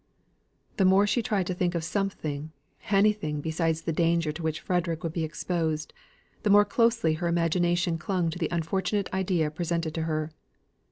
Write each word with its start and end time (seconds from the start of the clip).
The 0.77 0.83
more 0.83 1.05
she 1.05 1.21
tried 1.21 1.45
to 1.45 1.53
think 1.53 1.75
of 1.75 1.83
something 1.83 2.51
anything 2.89 3.39
besides 3.39 3.83
the 3.83 3.93
danger 3.93 4.31
to 4.31 4.41
which 4.41 4.59
Frederick 4.61 5.03
would 5.03 5.13
be 5.13 5.23
exposed 5.23 5.93
the 6.41 6.49
more 6.49 6.65
closely 6.65 7.13
her 7.13 7.27
imagination 7.27 7.99
clung 7.99 8.31
to 8.31 8.39
the 8.39 8.49
unfortunate 8.51 9.13
idea 9.13 9.51
presented 9.51 9.93
to 9.93 10.01
her. 10.09 10.31